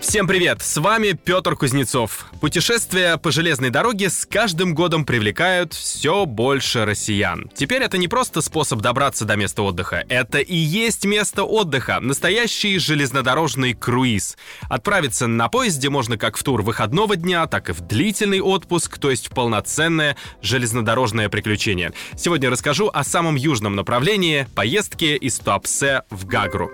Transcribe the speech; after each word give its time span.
Всем 0.00 0.26
привет! 0.26 0.60
С 0.62 0.76
вами 0.78 1.12
Петр 1.12 1.56
Кузнецов. 1.56 2.26
Путешествия 2.40 3.16
по 3.16 3.30
железной 3.30 3.70
дороге 3.70 4.10
с 4.10 4.26
каждым 4.26 4.74
годом 4.74 5.06
привлекают 5.06 5.72
все 5.72 6.26
больше 6.26 6.84
россиян. 6.84 7.50
Теперь 7.54 7.82
это 7.82 7.96
не 7.96 8.08
просто 8.08 8.42
способ 8.42 8.80
добраться 8.80 9.24
до 9.24 9.36
места 9.36 9.62
отдыха, 9.62 10.04
это 10.08 10.38
и 10.38 10.54
есть 10.54 11.06
место 11.06 11.44
отдыха, 11.44 11.98
настоящий 12.00 12.78
железнодорожный 12.78 13.72
круиз. 13.72 14.36
Отправиться 14.68 15.26
на 15.26 15.48
поезде 15.48 15.88
можно 15.88 16.18
как 16.18 16.36
в 16.36 16.42
тур 16.42 16.62
выходного 16.62 17.16
дня, 17.16 17.46
так 17.46 17.70
и 17.70 17.72
в 17.72 17.80
длительный 17.80 18.40
отпуск, 18.40 18.98
то 18.98 19.10
есть 19.10 19.28
в 19.28 19.30
полноценное 19.30 20.16
железнодорожное 20.42 21.28
приключение. 21.28 21.92
Сегодня 22.16 22.50
расскажу 22.50 22.90
о 22.92 23.02
самом 23.02 23.36
южном 23.36 23.76
направлении 23.76 24.46
поездки 24.54 25.16
из 25.16 25.38
Туапсе 25.38 26.02
в 26.10 26.26
Гагру. 26.26 26.70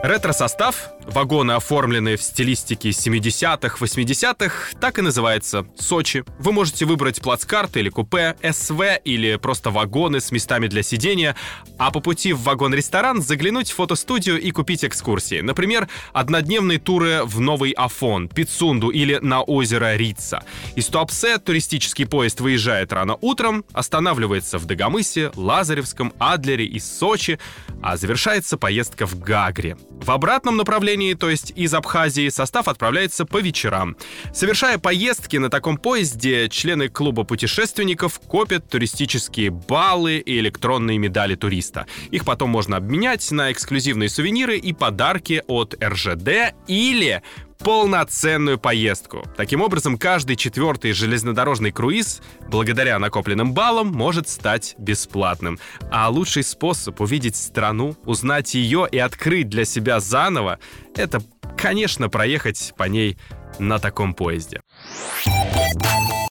Ретро-состав, 0.00 0.90
вагоны, 1.06 1.52
оформленные 1.52 2.16
в 2.16 2.22
стилистике 2.22 2.90
70-х, 2.90 3.84
80-х, 3.84 4.78
так 4.80 5.00
и 5.00 5.02
называется— 5.02 5.66
Сочи. 5.76 6.22
Вы 6.38 6.52
можете 6.52 6.84
выбрать 6.84 7.20
плацкарт 7.20 7.76
или 7.76 7.88
купе, 7.88 8.36
СВ 8.48 8.80
или 9.04 9.34
просто 9.36 9.70
вагоны 9.70 10.20
с 10.20 10.30
местами 10.30 10.68
для 10.68 10.84
сидения, 10.84 11.34
а 11.78 11.90
по 11.90 11.98
пути 11.98 12.32
в 12.32 12.42
вагон-ресторан 12.42 13.20
заглянуть 13.20 13.72
в 13.72 13.74
фотостудию 13.74 14.40
и 14.40 14.52
купить 14.52 14.84
экскурсии. 14.84 15.40
Например, 15.40 15.88
однодневные 16.12 16.78
туры 16.78 17.22
в 17.24 17.40
Новый 17.40 17.72
Афон, 17.72 18.28
Пицунду 18.28 18.90
или 18.90 19.18
на 19.20 19.42
озеро 19.42 19.96
Рица. 19.96 20.44
Из 20.76 20.86
Туапсе 20.86 21.38
туристический 21.38 22.06
поезд 22.06 22.40
выезжает 22.40 22.92
рано 22.92 23.18
утром, 23.20 23.64
останавливается 23.72 24.58
в 24.58 24.66
Дагомысе, 24.66 25.32
Лазаревском, 25.34 26.12
Адлере 26.20 26.66
и 26.66 26.78
Сочи, 26.78 27.40
а 27.82 27.96
завершается 27.96 28.56
поездка 28.56 29.04
в 29.04 29.18
Гагре. 29.18 29.76
В 29.90 30.10
обратном 30.10 30.56
направлении, 30.56 31.14
то 31.14 31.28
есть 31.28 31.52
из 31.56 31.74
Абхазии, 31.74 32.28
состав 32.28 32.68
отправляется 32.68 33.24
по 33.26 33.40
вечерам. 33.40 33.96
Совершая 34.32 34.78
поездки 34.78 35.36
на 35.36 35.50
таком 35.50 35.76
поезде, 35.76 36.48
члены 36.48 36.88
клуба 36.88 37.24
путешественников 37.24 38.20
копят 38.20 38.68
туристические 38.68 39.50
баллы 39.50 40.18
и 40.18 40.38
электронные 40.38 40.98
медали 40.98 41.34
туриста. 41.34 41.86
Их 42.10 42.24
потом 42.24 42.50
можно 42.50 42.76
обменять 42.76 43.30
на 43.30 43.50
эксклюзивные 43.50 44.08
сувениры 44.08 44.56
и 44.56 44.72
подарки 44.72 45.42
от 45.46 45.74
РЖД 45.82 46.54
или 46.66 47.22
полноценную 47.58 48.58
поездку. 48.58 49.24
Таким 49.36 49.60
образом, 49.60 49.98
каждый 49.98 50.36
четвертый 50.36 50.92
железнодорожный 50.92 51.72
круиз, 51.72 52.22
благодаря 52.48 52.98
накопленным 52.98 53.52
баллам, 53.52 53.88
может 53.88 54.28
стать 54.28 54.74
бесплатным. 54.78 55.58
А 55.90 56.08
лучший 56.08 56.44
способ 56.44 57.00
увидеть 57.00 57.36
страну, 57.36 57.96
узнать 58.04 58.54
ее 58.54 58.88
и 58.90 58.98
открыть 58.98 59.48
для 59.48 59.64
себя 59.64 60.00
заново, 60.00 60.58
это, 60.94 61.20
конечно, 61.56 62.08
проехать 62.08 62.74
по 62.76 62.84
ней 62.84 63.18
на 63.58 63.78
таком 63.78 64.14
поезде. 64.14 64.60